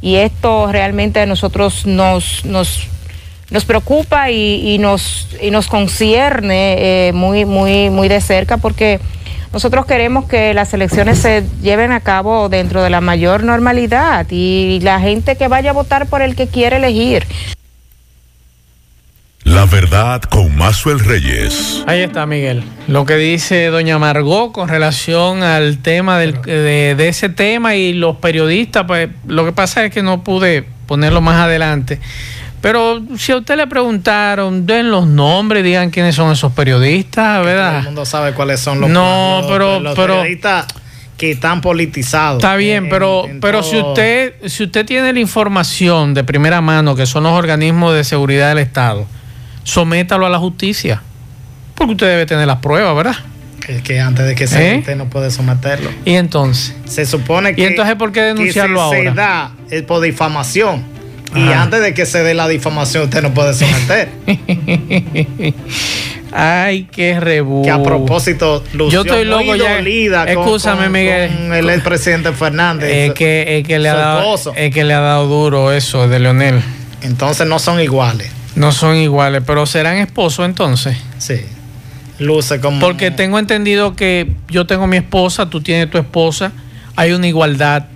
[0.00, 2.86] Y esto realmente a nosotros nos, nos
[3.50, 9.00] nos preocupa y, nos, y nos concierne eh, muy, muy, muy de cerca porque
[9.52, 14.78] nosotros queremos que las elecciones se lleven a cabo dentro de la mayor normalidad y
[14.80, 17.26] la gente que vaya a votar por el que quiere elegir.
[19.52, 21.84] La verdad con Mazuel Reyes.
[21.86, 22.64] Ahí está, Miguel.
[22.88, 27.92] Lo que dice doña Margot con relación al tema del, de, de, ese tema y
[27.92, 32.00] los periodistas, pues lo que pasa es que no pude ponerlo más adelante.
[32.62, 37.68] Pero si a usted le preguntaron, den los nombres, digan quiénes son esos periodistas, ¿verdad?
[37.68, 40.64] Todo el mundo sabe cuáles son los, no, pero, periodistas
[41.18, 42.42] que están politizados.
[42.42, 47.04] Está bien, pero, pero si usted, si usted tiene la información de primera mano, que
[47.04, 49.06] son los organismos de seguridad del Estado,
[49.64, 51.02] sométalo a la justicia.
[51.74, 53.16] Porque usted debe tener las pruebas, ¿verdad?
[53.68, 54.96] Es que antes de que se ¿Eh?
[54.96, 55.90] no puede someterlo.
[56.04, 56.74] ¿Y entonces?
[56.84, 57.62] Se supone que.
[57.62, 59.10] ¿Y entonces por qué denunciarlo se, ahora?
[59.10, 60.84] Se da es por difamación.
[61.34, 64.10] Y antes de que se dé la difamación, usted no puede someter.
[66.32, 67.62] Ay, qué rebu.
[67.62, 69.78] Que a propósito, Yo estoy loco ya.
[70.26, 71.30] Escúchame, Miguel.
[71.30, 72.90] Con el expresidente Fernández.
[72.90, 76.18] Es que, es que, le ha dado, es que le ha dado duro eso de
[76.18, 76.60] Leonel.
[77.00, 78.30] Entonces no son iguales.
[78.54, 80.96] No son iguales, pero serán esposos entonces.
[81.18, 81.40] Sí.
[82.18, 82.80] Luce como.
[82.80, 86.52] Porque tengo entendido que yo tengo mi esposa, tú tienes tu esposa.
[86.96, 87.86] Hay una igualdad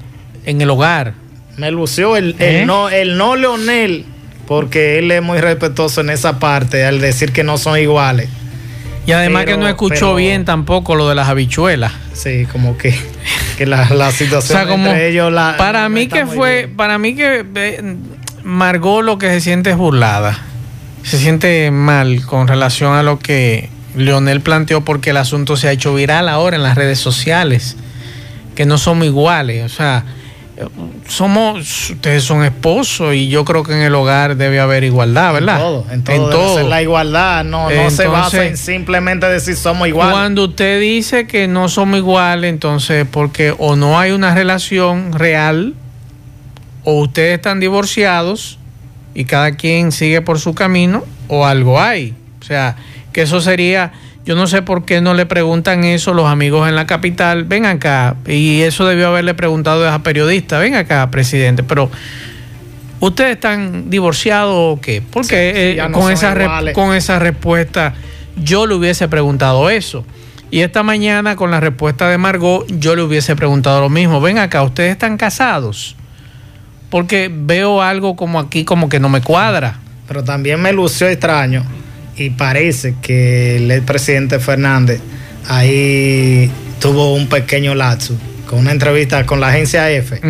[0.44, 2.66] en el hogar me lució el, el, ¿Eh?
[2.66, 4.04] no, el no Leonel,
[4.46, 8.28] porque él es muy respetuoso en esa parte al decir que no son iguales.
[9.06, 11.92] Y además que no escuchó bien tampoco lo de las habichuelas.
[12.12, 12.94] Sí, como que,
[13.56, 17.44] que la, la situación entre ellos la, para mí que fue, para mí que
[18.46, 20.38] Margot lo que se siente es burlada.
[21.02, 25.72] Se siente mal con relación a lo que Leonel planteó porque el asunto se ha
[25.72, 27.76] hecho viral ahora en las redes sociales,
[28.54, 30.04] que no somos iguales, o sea,
[31.08, 35.56] somos, ustedes son esposos y yo creo que en el hogar debe haber igualdad, ¿verdad?
[35.90, 36.68] En todo, en todo.
[36.68, 40.12] la igualdad, no, no se basa en simplemente decir somos iguales.
[40.12, 45.74] Cuando usted dice que no somos iguales, entonces porque o no hay una relación real
[46.88, 48.60] o ustedes están divorciados
[49.12, 52.14] y cada quien sigue por su camino o algo hay.
[52.40, 52.76] O sea,
[53.12, 53.92] que eso sería
[54.24, 57.42] yo no sé por qué no le preguntan eso los amigos en la capital.
[57.42, 58.14] Ven acá.
[58.24, 60.60] Y eso debió haberle preguntado a esa periodista.
[60.60, 61.64] Ven acá, presidente.
[61.64, 61.90] Pero,
[63.00, 65.02] ¿ustedes están divorciados o qué?
[65.10, 66.34] Porque eh, con, esa
[66.72, 67.94] con esa respuesta
[68.36, 70.04] yo le hubiese preguntado eso.
[70.52, 74.20] Y esta mañana con la respuesta de Margot yo le hubiese preguntado lo mismo.
[74.20, 75.96] Ven acá, ¿ustedes están casados?
[76.90, 79.80] Porque veo algo como aquí como que no me cuadra.
[80.06, 81.64] Pero también me lució extraño
[82.16, 85.00] y parece que el presidente Fernández
[85.48, 90.20] ahí tuvo un pequeño lapso con una entrevista con la agencia F,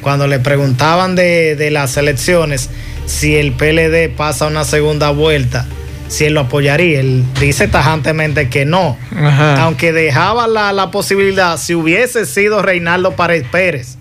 [0.00, 2.70] cuando le preguntaban de, las elecciones
[3.06, 5.66] si el PLD pasa una segunda vuelta,
[6.08, 7.00] si él lo apoyaría.
[7.00, 8.96] Él dice tajantemente que no,
[9.58, 13.98] aunque dejaba la, posibilidad si hubiese sido Reinaldo Párez Pérez.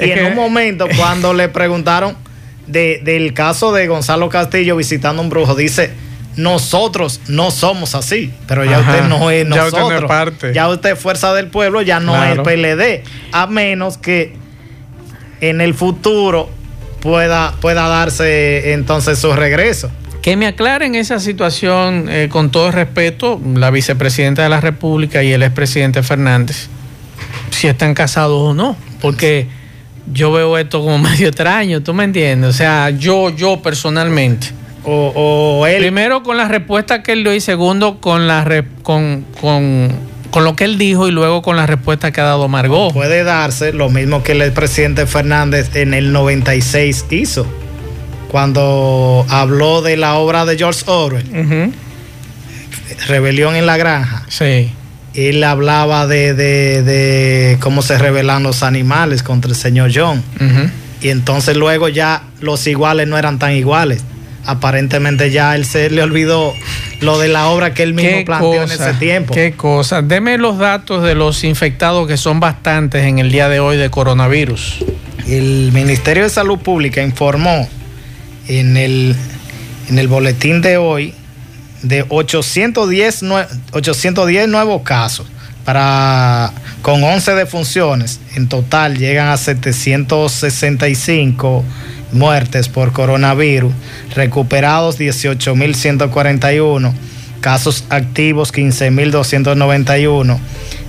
[0.00, 2.16] Y en un momento, cuando le preguntaron
[2.66, 5.90] del caso de Gonzalo Castillo visitando un brujo, dice
[6.36, 10.08] nosotros no somos así, pero ya usted no es nosotros.
[10.08, 14.36] Ya usted, ya usted Fuerza del Pueblo, ya no es PLD, a menos que
[15.40, 16.48] en el futuro
[17.00, 19.90] pueda, pueda darse entonces su regreso.
[20.22, 25.32] Que me aclaren esa situación eh, con todo respeto, la vicepresidenta de la República y
[25.32, 26.68] el expresidente Fernández,
[27.50, 29.48] si están casados o no, porque
[30.12, 32.50] yo veo esto como medio extraño, ¿tú me entiendes?
[32.50, 35.78] O sea, yo, yo personalmente o, él.
[35.78, 40.64] Primero con la respuesta que él dio y segundo con, la con, con, lo que
[40.64, 42.92] él dijo y luego con la respuesta que ha dado Margot.
[42.92, 47.46] Puede darse lo mismo que el presidente Fernández en el 96 hizo,
[48.28, 51.72] cuando habló de la obra de George Orwell,
[53.06, 54.24] Rebelión en la Granja.
[54.28, 54.72] Sí.
[55.14, 60.22] Él hablaba de, de, cómo se rebelan los animales contra el señor John.
[61.02, 64.04] Y entonces luego ya los iguales no eran tan iguales
[64.44, 66.54] aparentemente ya él se le olvidó
[67.00, 69.34] lo de la obra que él mismo planteó en ese tiempo.
[69.34, 70.02] Qué cosa.
[70.02, 73.90] Deme los datos de los infectados que son bastantes en el día de hoy de
[73.90, 74.84] coronavirus.
[75.26, 77.68] El Ministerio de Salud Pública informó
[78.48, 79.14] en el,
[79.88, 81.14] en el boletín de hoy
[81.82, 83.24] de 810,
[83.72, 85.26] 810 nuevos casos
[85.64, 86.52] para
[86.82, 88.20] con 11 defunciones.
[88.34, 91.64] En total llegan a 765
[92.12, 93.72] muertes por coronavirus,
[94.14, 96.92] recuperados 18.141,
[97.40, 100.38] casos activos 15.291,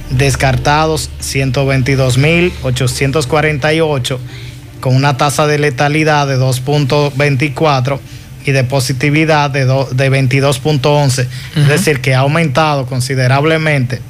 [0.10, 4.18] descartados 122.848,
[4.80, 8.00] con una tasa de letalidad de 2.24
[8.46, 14.02] y de positividad de, de 22.11, es decir, que ha aumentado considerablemente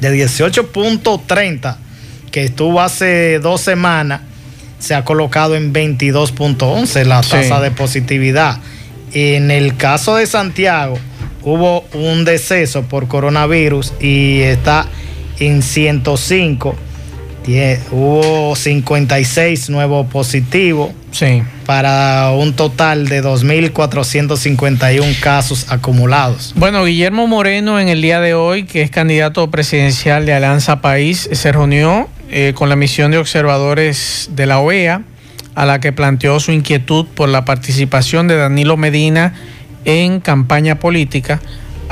[0.00, 1.76] de 18.30
[2.32, 4.22] que estuvo hace dos semanas
[4.80, 8.58] se ha colocado en 22.11 la tasa de positividad.
[9.12, 10.98] En el caso de Santiago
[11.42, 14.86] hubo un deceso por coronavirus y está
[15.38, 16.74] en 105.
[17.92, 21.42] hubo 56 nuevos positivos sí.
[21.64, 26.52] para un total de 2.451 casos acumulados.
[26.56, 31.28] Bueno, Guillermo Moreno en el día de hoy, que es candidato presidencial de Alianza País,
[31.32, 35.02] se reunió eh, con la misión de observadores de la OEA,
[35.54, 39.34] a la que planteó su inquietud por la participación de Danilo Medina
[39.84, 41.40] en campaña política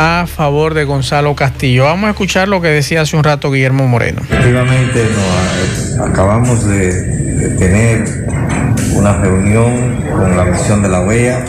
[0.02, 1.84] a favor de Gonzalo Castillo.
[1.84, 4.22] Vamos a escuchar lo que decía hace un rato Guillermo Moreno.
[4.22, 5.06] Efectivamente,
[6.02, 8.26] acabamos de, tener
[8.94, 11.44] una reunión con la misión de la OEA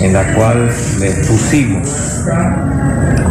[0.00, 1.86] en la cual le pusimos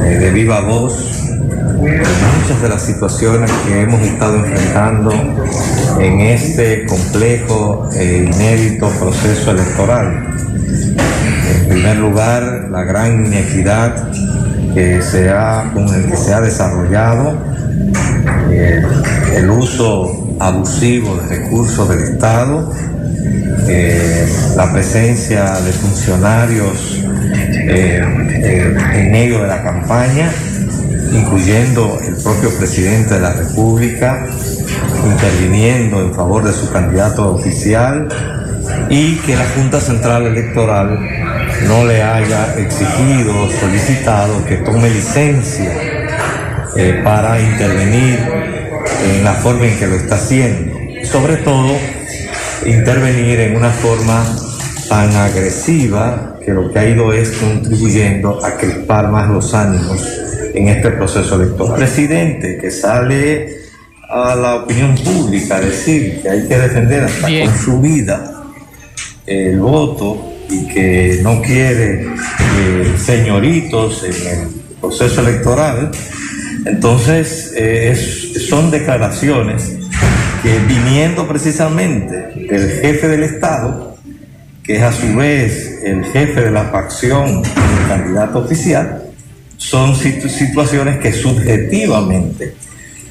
[0.06, 1.32] eh, de viva voz
[1.80, 5.12] muchas de las situaciones que hemos estado enfrentando
[6.00, 10.36] en este complejo e inédito proceso electoral.
[11.50, 14.12] En primer lugar, la gran inequidad
[14.74, 17.38] que se ha, con el que se ha desarrollado,
[18.50, 18.82] eh,
[19.36, 22.72] el uso abusivo de recursos del Estado,
[23.68, 27.04] eh, la presencia de funcionarios
[27.66, 28.04] eh,
[28.96, 30.32] en medio de la campaña
[31.14, 34.26] incluyendo el propio presidente de la República,
[35.06, 38.08] interviniendo en favor de su candidato oficial
[38.90, 41.00] y que la Junta Central Electoral
[41.68, 45.72] no le haya exigido, solicitado que tome licencia
[46.76, 48.20] eh, para intervenir
[49.06, 50.78] en la forma en que lo está haciendo.
[51.04, 51.76] Sobre todo,
[52.66, 54.24] intervenir en una forma
[54.90, 60.02] tan agresiva que lo que ha ido es contribuyendo a crispar más los ánimos
[60.54, 61.76] en este proceso electoral.
[61.78, 63.64] Presidente que sale
[64.10, 68.44] a la opinión pública a decir que hay que defender hasta con su vida
[69.26, 74.48] el voto y que no quiere eh, señoritos en el
[74.80, 75.92] proceso electoral,
[76.66, 77.96] entonces eh,
[78.50, 79.78] son declaraciones
[80.42, 83.98] que viniendo precisamente del jefe del Estado,
[84.64, 89.04] que es a su vez el jefe de la facción del candidato oficial,
[89.58, 92.56] son situaciones que subjetivamente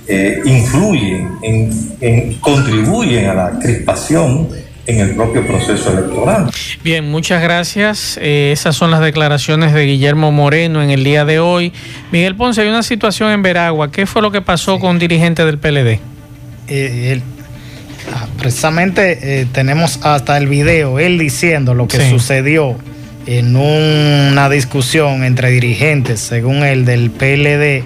[0.07, 4.49] eh, influyen, en, contribuyen a la crispación
[4.87, 6.51] en el propio proceso electoral.
[6.83, 8.19] Bien, muchas gracias.
[8.21, 11.73] Eh, esas son las declaraciones de Guillermo Moreno en el día de hoy.
[12.11, 13.91] Miguel Ponce, hay una situación en Veragua.
[13.91, 16.01] ¿Qué fue lo que pasó con un dirigente del PLD?
[16.69, 17.21] Eh,
[18.13, 22.77] ah, precisamente tenemos hasta el video, él diciendo lo que sucedió
[23.27, 27.85] en una discusión entre dirigentes, según el del PLD,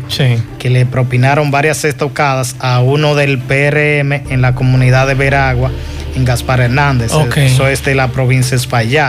[0.59, 5.71] que le propinaron varias estocadas a uno del PRM en la comunidad de Veragua,
[6.17, 7.13] en Gaspar Hernández.
[7.37, 9.09] Eso es de la provincia de España.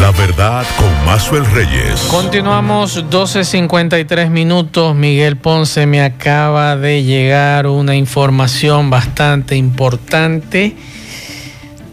[0.00, 2.00] La verdad con Mazuel Reyes.
[2.10, 4.96] Continuamos 12.53 minutos.
[4.96, 10.74] Miguel Ponce me acaba de llegar una información bastante importante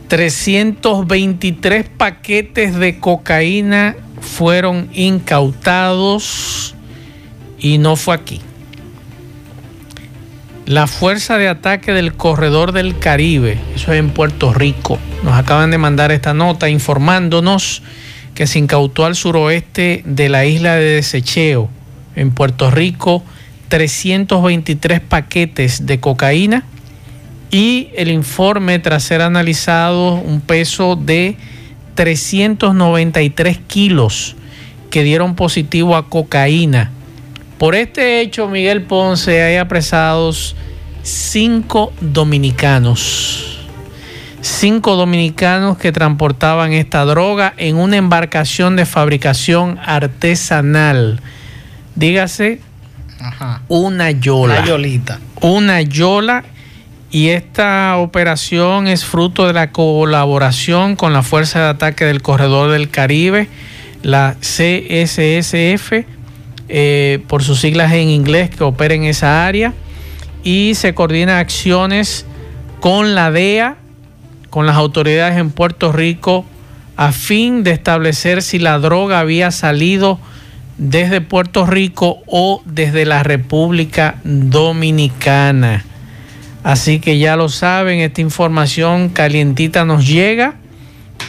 [0.10, 6.74] 323 paquetes de cocaína fueron incautados
[7.60, 8.42] y no fue aquí.
[10.70, 15.72] La Fuerza de Ataque del Corredor del Caribe, eso es en Puerto Rico, nos acaban
[15.72, 17.82] de mandar esta nota informándonos
[18.36, 21.72] que se incautó al suroeste de la isla de Desecheo,
[22.16, 23.24] en Puerto Rico,
[23.70, 26.64] 323 paquetes de cocaína
[27.50, 31.36] y el informe tras ser analizado un peso de
[31.96, 34.36] 393 kilos
[34.92, 36.92] que dieron positivo a cocaína.
[37.60, 40.56] Por este hecho, Miguel Ponce hay apresados
[41.04, 43.68] cinco dominicanos.
[44.40, 51.20] Cinco dominicanos que transportaban esta droga en una embarcación de fabricación artesanal.
[51.96, 52.62] Dígase,
[53.68, 54.60] una yola.
[54.60, 55.20] Una yolita.
[55.42, 56.46] Una yola
[57.12, 62.72] y esta operación es fruto de la colaboración con la Fuerza de Ataque del Corredor
[62.72, 63.50] del Caribe,
[64.02, 66.06] la CSSF,
[66.70, 69.74] eh, por sus siglas en inglés, que opera en esa área,
[70.44, 72.26] y se coordina acciones
[72.80, 73.78] con la DEA,
[74.50, 76.46] con las autoridades en Puerto Rico,
[76.96, 80.20] a fin de establecer si la droga había salido
[80.78, 85.86] desde Puerto Rico o desde la República Dominicana.
[86.64, 90.56] Así que ya lo saben, esta información calientita nos llega.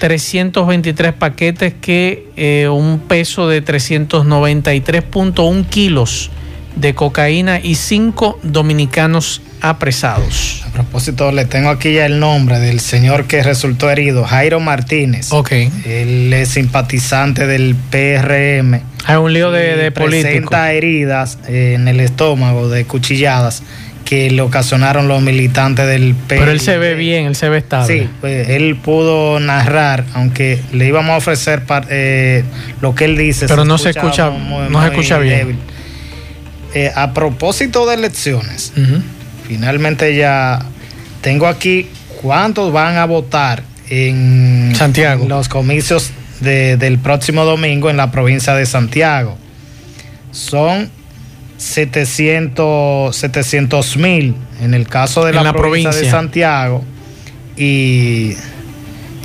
[0.01, 6.31] 323 paquetes que eh, un peso de 393.1 kilos
[6.75, 10.65] de cocaína y cinco dominicanos apresados.
[10.67, 15.31] A propósito, le tengo aquí ya el nombre del señor que resultó herido, Jairo Martínez.
[15.33, 15.53] Ok.
[15.85, 18.81] Él es simpatizante del PRM.
[19.05, 23.63] Hay un lío de, de Presenta heridas en el estómago de cuchilladas
[24.11, 26.41] que le ocasionaron los militantes del PRM.
[26.41, 28.01] Pero él se ve bien, él se ve estable.
[28.01, 32.43] Sí, pues él pudo narrar, aunque le íbamos a ofrecer eh,
[32.81, 33.47] lo que él dice.
[33.47, 35.57] Pero no se escucha, no se escucha bien.
[36.75, 38.73] Eh, a propósito de elecciones,
[39.47, 40.59] finalmente ya
[41.21, 41.87] tengo aquí
[42.21, 45.29] cuántos van a votar en Santiago.
[45.29, 49.39] los comicios del próximo domingo en la provincia de Santiago.
[50.33, 50.91] Son
[51.61, 56.83] 700 mil en el caso de la, provincia, de Santiago
[57.57, 58.35] y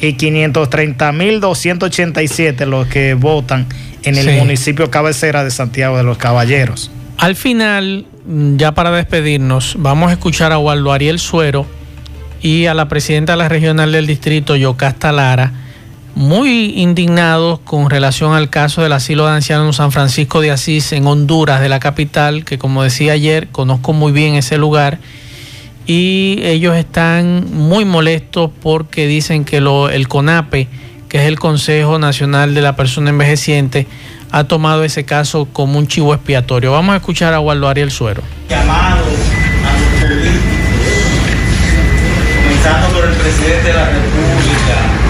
[0.08, 3.66] y 530.287 los que votan
[4.02, 6.90] en el municipio cabecera de Santiago de los Caballeros.
[7.18, 8.06] Al final,
[8.56, 11.64] ya para despedirnos, vamos a escuchar a Waldo Ariel Suero
[12.42, 15.52] y a la presidenta de la regional del distrito, Yocasta Lara
[16.14, 21.06] muy indignados con relación al caso del asilo de ancianos San Francisco de Asís, en
[21.06, 24.98] Honduras, de la capital, que como decía ayer, conozco muy bien ese lugar.
[25.86, 30.68] Y ellos están muy molestos porque dicen que lo, el CONAPE,
[31.08, 33.86] que es el Consejo Nacional de la Persona Envejeciente,
[34.30, 36.72] ha tomado ese caso como un chivo expiatorio.
[36.72, 38.22] Vamos a escuchar a Waldo Ariel Suero.
[38.48, 40.42] Llamado a los políticos,
[42.42, 45.04] comenzando por el presidente de la República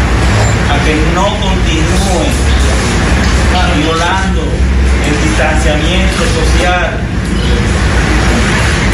[0.85, 2.35] que no continúen
[3.81, 7.01] violando el distanciamiento social,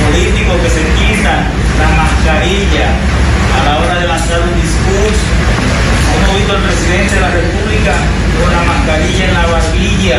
[0.07, 0.81] políticos que se
[1.81, 5.27] la mascarilla a la hora de lanzar un discurso.
[6.15, 7.93] Hemos visto al presidente de la República
[8.39, 10.19] con la mascarilla en la barbilla.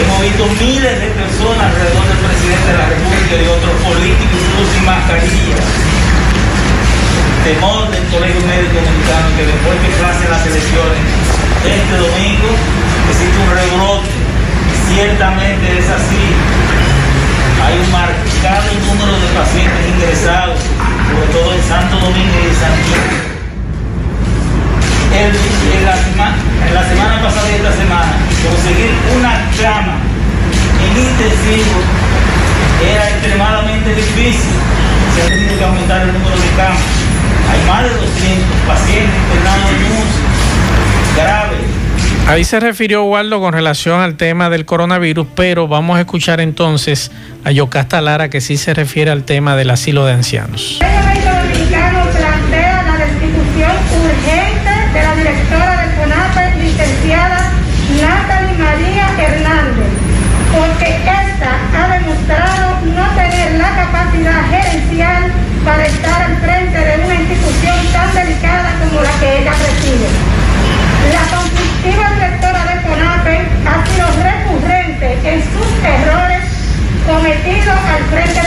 [0.00, 4.72] Hemos visto miles de personas alrededor del presidente de la República y otros políticos incluso
[4.72, 5.58] sin mascarilla
[7.40, 11.00] temor del Colegio Médico Dominicano que después que pasen las elecciones
[11.64, 12.48] este domingo
[13.10, 14.08] existe un rebrote.
[14.88, 16.24] Ciertamente es así.
[17.64, 17.90] Hay un
[18.40, 23.20] marcado número de pacientes ingresados, sobre todo en Santo Domingo y en Santiago.
[25.12, 26.36] en, la semana,
[26.66, 29.96] en la semana pasada y esta semana, conseguir una cama
[30.80, 31.84] en intensivo
[32.80, 34.56] era extremadamente difícil.
[35.14, 36.80] Se ha tenido que aumentar el número de camas.
[37.50, 41.79] Hay más de 200 pacientes internados en graves.
[42.30, 47.10] Ahí se refirió Waldo con relación al tema del coronavirus, pero vamos a escuchar entonces
[47.42, 50.78] a Yocasta Lara que sí se refiere al tema del asilo de ancianos.
[50.80, 57.50] El gobierno dominicano plantea la destitución urgente de la directora del CONAPE, licenciada
[57.98, 59.90] Natalie María Hernández,
[60.54, 65.32] porque esta ha demostrado no tener la capacidad gerencial
[65.64, 70.06] para estar al frente de una institución tan delicada como la que ella preside.
[71.10, 76.44] La conflictiva directora de CONAPE ha sido recurrente en sus errores
[77.06, 78.40] cometidos al frente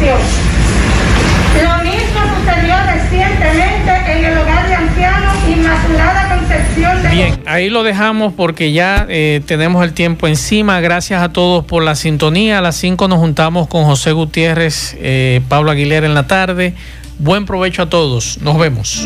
[0.00, 7.08] Lo mismo sucedió recientemente en el hogar de ancianos Inmaculada Concepción de...
[7.08, 10.80] Bien, ahí lo dejamos porque ya eh, tenemos el tiempo encima.
[10.80, 12.58] Gracias a todos por la sintonía.
[12.58, 16.74] A las 5 nos juntamos con José Gutiérrez, eh, Pablo Aguilera en la tarde.
[17.18, 18.38] Buen provecho a todos.
[18.40, 18.96] Nos vemos.